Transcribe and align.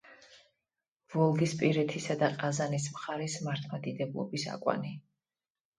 ვოლგისპირეთისა 1.15 2.17
და 2.23 2.31
ყაზანის 2.41 2.89
მხარის 2.97 3.39
მართლმადიდებლობის 3.51 4.53
აკვანი. 4.59 5.01